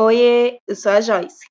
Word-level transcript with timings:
Oi, 0.00 0.60
eu 0.68 0.76
sou 0.76 0.92
a 0.92 1.00
Joyce. 1.00 1.44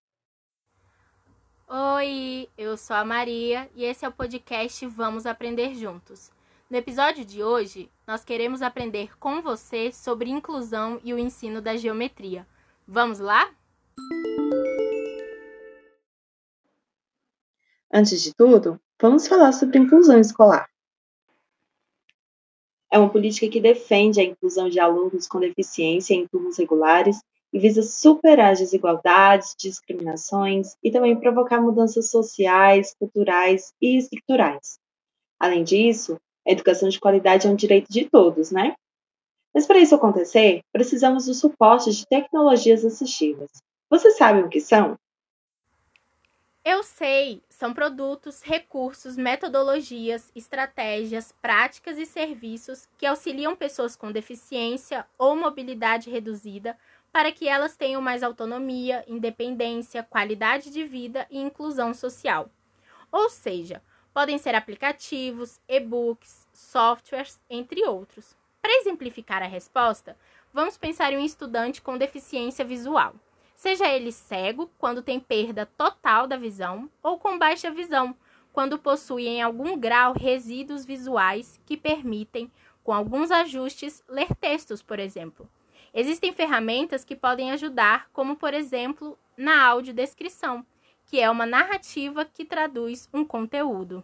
Oi, 1.68 2.48
eu 2.58 2.78
sou 2.78 2.96
a 2.96 3.04
Maria 3.04 3.70
e 3.76 3.84
esse 3.84 4.06
é 4.06 4.08
o 4.08 4.12
podcast 4.14 4.88
Vamos 4.88 5.26
Aprender 5.26 5.76
Juntos. 5.76 6.32
No 6.70 6.78
episódio 6.78 7.26
de 7.26 7.44
hoje, 7.44 7.92
nós 8.08 8.24
queremos 8.24 8.62
aprender 8.62 9.20
com 9.20 9.42
você 9.42 9.92
sobre 9.92 10.30
inclusão 10.30 10.98
e 11.04 11.14
o 11.14 11.20
ensino 11.20 11.62
da 11.62 11.76
geometria. 11.76 12.48
Vamos 12.88 13.20
lá? 13.20 13.54
Antes 17.94 18.22
de 18.22 18.34
tudo, 18.34 18.80
vamos 18.98 19.28
falar 19.28 19.52
sobre 19.52 19.78
inclusão 19.78 20.22
escolar. 20.22 20.70
É 22.90 22.98
uma 22.98 23.10
política 23.10 23.50
que 23.50 23.60
defende 23.60 24.22
a 24.22 24.24
inclusão 24.24 24.70
de 24.70 24.80
alunos 24.80 25.28
com 25.28 25.38
deficiência 25.38 26.14
em 26.14 26.26
turnos 26.26 26.58
regulares 26.58 27.22
e 27.52 27.60
visa 27.60 27.82
superar 27.82 28.52
as 28.52 28.60
desigualdades, 28.60 29.56
discriminações 29.58 30.76
e 30.84 30.92
também 30.92 31.16
provocar 31.16 31.62
mudanças 31.62 32.10
sociais, 32.10 32.94
culturais 33.00 33.74
e 33.82 33.98
estruturais. 33.98 34.80
Além 35.40 35.64
disso, 35.64 36.18
a 36.48 36.52
educação 36.52 36.90
de 36.90 37.00
qualidade 37.00 37.48
é 37.48 37.50
um 37.50 37.56
direito 37.56 37.88
de 37.90 38.06
todos, 38.10 38.52
né? 38.52 38.76
Mas 39.54 39.66
para 39.66 39.80
isso 39.80 39.96
acontecer, 39.96 40.62
precisamos 40.72 41.26
do 41.26 41.34
suporte 41.34 41.92
de 41.92 42.06
tecnologias 42.06 42.86
assistivas. 42.86 43.50
Você 43.90 44.12
sabe 44.12 44.42
o 44.42 44.50
que 44.50 44.60
são? 44.60 44.98
Eu 46.70 46.84
sei, 46.84 47.42
são 47.50 47.74
produtos, 47.74 48.42
recursos, 48.42 49.16
metodologias, 49.16 50.30
estratégias, 50.36 51.34
práticas 51.42 51.98
e 51.98 52.06
serviços 52.06 52.90
que 52.98 53.06
auxiliam 53.06 53.56
pessoas 53.56 53.96
com 53.96 54.12
deficiência 54.12 55.08
ou 55.18 55.34
mobilidade 55.34 56.10
reduzida 56.10 56.78
para 57.12 57.32
que 57.32 57.48
elas 57.48 57.76
tenham 57.76 58.02
mais 58.02 58.24
autonomia, 58.24 59.04
independência, 59.08 60.04
qualidade 60.04 60.70
de 60.70 60.84
vida 60.84 61.26
e 61.30 61.40
inclusão 61.40 61.94
social. 61.94 62.50
Ou 63.12 63.30
seja, 63.30 63.82
podem 64.14 64.38
ser 64.38 64.56
aplicativos, 64.56 65.60
e-books, 65.68 66.48
softwares, 66.54 67.40
entre 67.50 67.86
outros. 67.86 68.36
Para 68.62 68.76
exemplificar 68.82 69.42
a 69.42 69.48
resposta, 69.48 70.18
vamos 70.52 70.78
pensar 70.78 71.14
em 71.14 71.18
um 71.18 71.26
estudante 71.26 71.82
com 71.82 71.98
deficiência 71.98 72.66
visual. 72.66 73.16
Seja 73.56 73.88
ele 73.88 74.12
cego, 74.12 74.70
quando 74.78 75.02
tem 75.02 75.20
perda 75.20 75.66
total 75.66 76.28
da 76.28 76.38
visão, 76.38 76.90
ou 77.02 77.18
com 77.18 77.40
baixa 77.40 77.72
visão, 77.72 78.16
quando 78.54 78.78
possui 78.78 79.28
em 79.28 79.42
algum 79.42 79.78
grau 79.78 80.14
resíduos 80.14 80.84
visuais 80.84 81.60
que 81.66 81.78
permitem, 81.78 82.52
com 82.84 82.94
alguns 82.94 83.32
ajustes, 83.32 84.04
ler 84.08 84.34
textos, 84.36 84.82
por 84.82 85.00
exemplo. 85.00 85.50
Existem 85.94 86.34
ferramentas 86.34 87.04
que 87.04 87.16
podem 87.16 87.52
ajudar, 87.52 88.10
como 88.12 88.36
por 88.36 88.54
exemplo 88.54 89.18
na 89.38 89.66
audiodescrição, 89.66 90.66
que 91.06 91.20
é 91.20 91.30
uma 91.30 91.46
narrativa 91.46 92.26
que 92.26 92.44
traduz 92.44 93.08
um 93.14 93.24
conteúdo. 93.24 94.04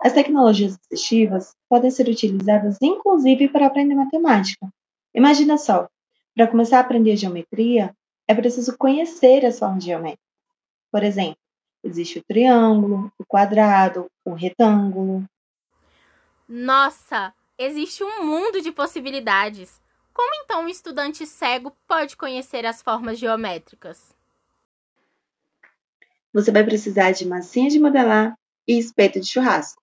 As 0.00 0.12
tecnologias 0.12 0.78
assistivas 0.86 1.54
podem 1.68 1.90
ser 1.90 2.08
utilizadas 2.08 2.78
inclusive 2.80 3.48
para 3.48 3.66
aprender 3.66 3.94
matemática. 3.94 4.68
Imagina 5.14 5.58
só, 5.58 5.88
para 6.34 6.46
começar 6.46 6.78
a 6.78 6.80
aprender 6.80 7.16
geometria, 7.16 7.94
é 8.28 8.34
preciso 8.34 8.76
conhecer 8.78 9.44
as 9.44 9.58
formas 9.58 9.84
geométricas. 9.84 10.24
Por 10.92 11.02
exemplo, 11.02 11.38
Existe 11.86 12.18
o 12.18 12.24
triângulo, 12.24 13.12
o 13.16 13.24
quadrado, 13.24 14.10
o 14.24 14.34
retângulo. 14.34 15.24
Nossa, 16.48 17.32
existe 17.56 18.02
um 18.02 18.24
mundo 18.24 18.60
de 18.60 18.72
possibilidades. 18.72 19.80
Como 20.12 20.34
então 20.42 20.64
um 20.64 20.68
estudante 20.68 21.24
cego 21.24 21.76
pode 21.86 22.16
conhecer 22.16 22.66
as 22.66 22.82
formas 22.82 23.20
geométricas? 23.20 24.12
Você 26.34 26.50
vai 26.50 26.64
precisar 26.64 27.12
de 27.12 27.24
massinha 27.24 27.70
de 27.70 27.78
modelar 27.78 28.36
e 28.66 28.76
espeto 28.76 29.20
de 29.20 29.28
churrasco. 29.28 29.80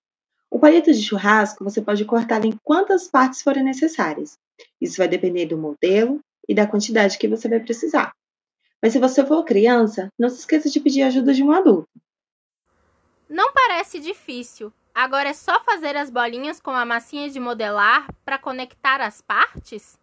O 0.50 0.58
palito 0.58 0.92
de 0.92 1.02
churrasco 1.02 1.64
você 1.64 1.80
pode 1.80 2.04
cortar 2.04 2.44
em 2.44 2.52
quantas 2.62 3.08
partes 3.08 3.40
forem 3.40 3.64
necessárias. 3.64 4.38
Isso 4.78 4.98
vai 4.98 5.08
depender 5.08 5.46
do 5.46 5.56
modelo 5.56 6.20
e 6.46 6.54
da 6.54 6.66
quantidade 6.66 7.16
que 7.16 7.26
você 7.26 7.48
vai 7.48 7.60
precisar. 7.60 8.12
Mas 8.84 8.92
se 8.92 8.98
você 8.98 9.24
for 9.24 9.42
criança, 9.46 10.12
não 10.18 10.28
se 10.28 10.40
esqueça 10.40 10.68
de 10.68 10.78
pedir 10.78 11.04
ajuda 11.04 11.32
de 11.32 11.42
um 11.42 11.50
adulto. 11.52 11.88
Não 13.26 13.50
parece 13.50 13.98
difícil. 13.98 14.70
Agora 14.94 15.30
é 15.30 15.32
só 15.32 15.58
fazer 15.64 15.96
as 15.96 16.10
bolinhas 16.10 16.60
com 16.60 16.70
a 16.70 16.84
massinha 16.84 17.30
de 17.30 17.40
modelar 17.40 18.06
para 18.26 18.36
conectar 18.36 19.00
as 19.00 19.22
partes? 19.22 19.98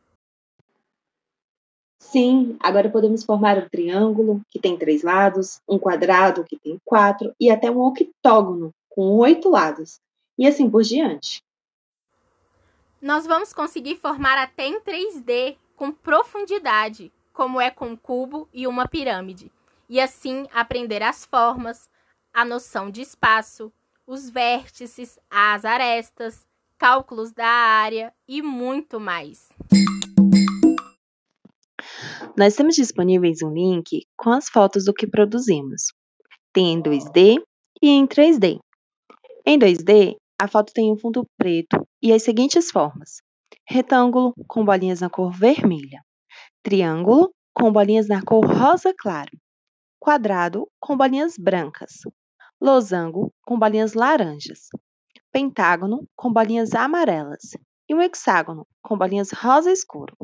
Sim, 1.99 2.57
agora 2.59 2.89
podemos 2.89 3.23
formar 3.23 3.59
um 3.59 3.69
triângulo 3.69 4.41
que 4.49 4.57
tem 4.57 4.75
três 4.75 5.03
lados, 5.03 5.61
um 5.69 5.77
quadrado 5.77 6.43
que 6.43 6.57
tem 6.57 6.79
quatro 6.83 7.35
e 7.39 7.51
até 7.51 7.69
um 7.69 7.81
octógono 7.81 8.73
com 8.89 9.03
oito 9.17 9.47
lados, 9.47 9.99
e 10.39 10.47
assim 10.47 10.67
por 10.67 10.81
diante. 10.81 11.43
Nós 12.99 13.27
vamos 13.27 13.53
conseguir 13.53 13.97
formar 13.97 14.39
até 14.39 14.65
em 14.65 14.81
3D 14.81 15.55
com 15.75 15.91
profundidade, 15.91 17.11
como 17.41 17.59
é 17.59 17.71
com 17.71 17.87
um 17.87 17.95
cubo 17.95 18.47
e 18.53 18.67
uma 18.67 18.87
pirâmide, 18.87 19.51
e 19.89 19.99
assim 19.99 20.45
aprender 20.53 21.01
as 21.01 21.25
formas, 21.25 21.89
a 22.31 22.45
noção 22.45 22.91
de 22.91 23.01
espaço, 23.01 23.73
os 24.05 24.29
vértices, 24.29 25.17
as 25.27 25.65
arestas, 25.65 26.45
cálculos 26.77 27.31
da 27.31 27.47
área 27.47 28.13
e 28.27 28.43
muito 28.43 28.99
mais. 28.99 29.49
Nós 32.37 32.55
temos 32.55 32.75
disponíveis 32.75 33.41
um 33.41 33.51
link 33.51 34.05
com 34.15 34.29
as 34.29 34.47
fotos 34.47 34.85
do 34.85 34.93
que 34.93 35.07
produzimos. 35.07 35.85
Tem 36.53 36.73
em 36.73 36.79
2D 36.79 37.41
e 37.81 37.89
em 37.89 38.05
3D. 38.05 38.59
Em 39.47 39.57
2D, 39.57 40.15
a 40.39 40.47
foto 40.47 40.71
tem 40.71 40.93
um 40.93 40.95
fundo 40.95 41.25
preto 41.39 41.87
e 42.03 42.13
as 42.13 42.21
seguintes 42.21 42.69
formas: 42.69 43.23
retângulo 43.67 44.31
com 44.47 44.63
bolinhas 44.63 45.01
na 45.01 45.09
cor 45.09 45.31
vermelha, 45.31 46.03
triângulo 46.63 47.33
com 47.53 47.71
bolinhas 47.71 48.07
na 48.07 48.21
cor 48.21 48.45
rosa 48.45 48.93
claro, 48.97 49.31
quadrado 49.99 50.69
com 50.79 50.95
bolinhas 50.95 51.35
brancas, 51.37 52.01
losango 52.59 53.33
com 53.43 53.57
bolinhas 53.57 53.93
laranjas, 53.93 54.69
pentágono 55.31 56.07
com 56.15 56.31
bolinhas 56.31 56.75
amarelas 56.75 57.57
e 57.89 57.95
um 57.95 58.01
hexágono 58.01 58.67
com 58.81 58.97
bolinhas 58.97 59.31
rosa 59.31 59.71
escuro. 59.71 60.15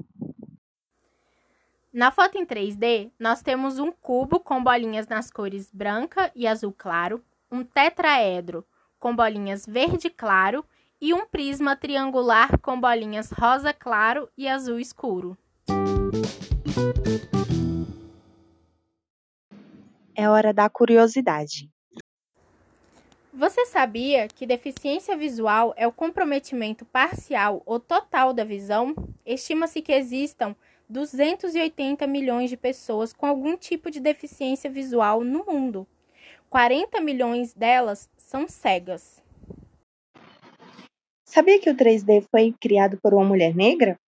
Na 1.92 2.12
foto 2.12 2.38
em 2.38 2.46
3D, 2.46 3.12
nós 3.20 3.42
temos 3.42 3.80
um 3.80 3.92
cubo 3.92 4.40
com 4.40 4.64
bolinhas 4.64 5.08
nas 5.08 5.32
cores 5.32 5.72
branca 5.72 6.32
e 6.36 6.46
azul 6.46 6.74
claro, 6.78 7.24
um 7.52 7.64
tetraedro 7.64 8.64
com 9.00 9.16
bolinhas 9.16 9.66
verde 9.66 10.10
claro 10.10 10.64
e 11.02 11.14
um 11.14 11.26
prisma 11.26 11.76
triangular 11.76 12.60
com 12.60 12.80
bolinhas 12.80 13.32
rosa 13.32 13.74
claro 13.74 14.30
e 14.38 14.48
azul 14.48 14.80
escuro. 14.80 15.36
É 20.16 20.28
hora 20.30 20.54
da 20.54 20.70
curiosidade. 20.70 21.70
Você 23.34 23.68
sabia 23.68 24.28
que 24.28 24.48
deficiência 24.48 25.16
visual 25.16 25.74
é 25.78 25.88
o 25.88 25.92
comprometimento 25.92 26.86
parcial 26.86 27.62
ou 27.68 27.80
total 27.80 28.34
da 28.34 28.44
visão? 28.44 28.96
Estima-se 29.24 29.80
que 29.82 29.92
existam 29.92 30.56
280 30.90 32.08
milhões 32.08 32.50
de 32.50 32.58
pessoas 32.58 33.14
com 33.14 33.28
algum 33.28 33.56
tipo 33.56 33.92
de 33.92 34.00
deficiência 34.00 34.70
visual 34.72 35.24
no 35.24 35.46
mundo. 35.46 35.86
40 36.50 37.00
milhões 37.00 37.54
delas 37.54 38.10
são 38.18 38.48
cegas. 38.48 39.22
Sabia 41.26 41.60
que 41.60 41.70
o 41.70 41.76
3D 41.76 42.26
foi 42.32 42.56
criado 42.60 42.98
por 43.04 43.14
uma 43.14 43.24
mulher 43.24 43.54
negra? 43.54 44.00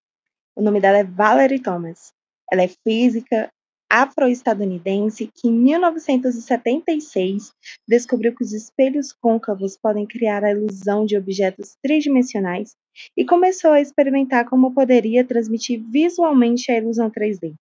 O 0.59 0.61
nome 0.61 0.81
dela 0.81 0.97
é 0.97 1.05
Valerie 1.05 1.61
Thomas. 1.61 2.11
Ela 2.51 2.63
é 2.63 2.67
física, 2.67 3.49
afro-estadunidense 3.89 5.31
que, 5.33 5.47
em 5.47 5.53
1976, 5.53 7.53
descobriu 7.87 8.35
que 8.35 8.43
os 8.43 8.51
espelhos 8.51 9.13
côncavos 9.13 9.77
podem 9.77 10.05
criar 10.05 10.43
a 10.43 10.51
ilusão 10.51 11.05
de 11.05 11.17
objetos 11.17 11.77
tridimensionais 11.81 12.75
e 13.15 13.23
começou 13.23 13.71
a 13.71 13.79
experimentar 13.79 14.49
como 14.49 14.73
poderia 14.73 15.23
transmitir 15.23 15.81
visualmente 15.89 16.69
a 16.69 16.77
ilusão 16.77 17.09
3D. 17.09 17.53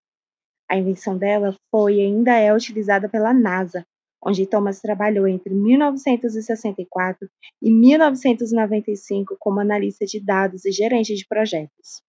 A 0.69 0.77
invenção 0.77 1.17
dela 1.17 1.55
foi 1.71 1.99
e 1.99 2.01
ainda 2.01 2.37
é 2.37 2.53
utilizada 2.53 3.09
pela 3.09 3.33
NASA, 3.33 3.87
onde 4.21 4.45
Thomas 4.45 4.81
trabalhou 4.81 5.29
entre 5.29 5.55
1964 5.55 7.31
e 7.63 7.71
1995 7.71 9.37
como 9.39 9.61
analista 9.61 10.05
de 10.05 10.19
dados 10.19 10.65
e 10.65 10.73
gerente 10.73 11.15
de 11.15 11.25
projetos. 11.29 12.03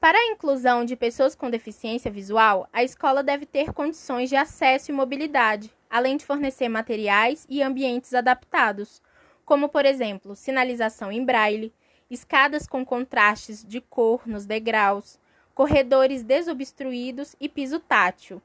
Para 0.00 0.16
a 0.16 0.26
inclusão 0.26 0.84
de 0.84 0.94
pessoas 0.94 1.34
com 1.34 1.50
deficiência 1.50 2.08
visual, 2.08 2.68
a 2.72 2.84
escola 2.84 3.20
deve 3.20 3.44
ter 3.44 3.72
condições 3.72 4.28
de 4.28 4.36
acesso 4.36 4.92
e 4.92 4.94
mobilidade, 4.94 5.74
além 5.90 6.16
de 6.16 6.24
fornecer 6.24 6.68
materiais 6.68 7.44
e 7.48 7.60
ambientes 7.60 8.14
adaptados, 8.14 9.02
como 9.44 9.68
por 9.68 9.84
exemplo, 9.84 10.36
sinalização 10.36 11.10
em 11.10 11.24
braille, 11.24 11.74
escadas 12.08 12.64
com 12.64 12.86
contrastes 12.86 13.64
de 13.64 13.80
cor 13.80 14.22
nos 14.24 14.46
degraus, 14.46 15.18
corredores 15.52 16.22
desobstruídos 16.22 17.34
e 17.40 17.48
piso 17.48 17.80
tátil, 17.80 18.40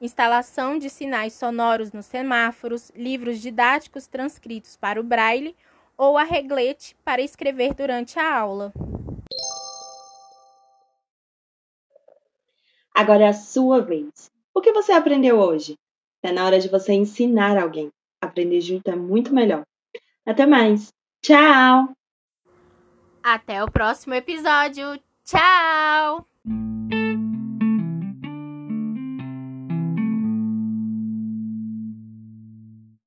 instalação 0.00 0.76
de 0.76 0.90
sinais 0.90 1.34
sonoros 1.34 1.92
nos 1.92 2.06
semáforos, 2.06 2.90
livros 2.96 3.40
didáticos 3.40 4.08
transcritos 4.08 4.76
para 4.76 5.00
o 5.00 5.04
braille 5.04 5.54
ou 5.96 6.18
a 6.18 6.24
reglete 6.24 6.96
para 7.04 7.22
escrever 7.22 7.74
durante 7.74 8.18
a 8.18 8.36
aula. 8.36 8.72
Agora 12.96 13.24
é 13.24 13.28
a 13.28 13.34
sua 13.34 13.82
vez. 13.82 14.30
O 14.54 14.62
que 14.62 14.72
você 14.72 14.90
aprendeu 14.90 15.38
hoje? 15.38 15.76
Está 16.16 16.34
na 16.34 16.46
hora 16.46 16.58
de 16.58 16.66
você 16.66 16.94
ensinar 16.94 17.58
alguém. 17.58 17.90
Aprender 18.22 18.62
junto 18.62 18.90
é 18.90 18.96
muito 18.96 19.34
melhor. 19.34 19.64
Até 20.24 20.46
mais. 20.46 20.88
Tchau! 21.22 21.90
Até 23.22 23.62
o 23.62 23.70
próximo 23.70 24.14
episódio. 24.14 24.98
Tchau! 25.26 26.26